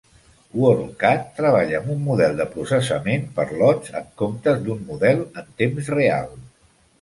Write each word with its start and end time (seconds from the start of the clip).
WorldCat 0.59 1.27
treballa 1.39 1.75
amb 1.79 1.91
un 1.95 1.99
model 2.07 2.33
de 2.39 2.47
processament 2.53 3.27
per 3.37 3.45
lots 3.61 3.93
en 4.01 4.09
comptes 4.23 4.65
d'un 4.65 4.81
model 4.89 5.23
en 5.43 5.55
temps 5.63 5.93
real. 5.97 6.35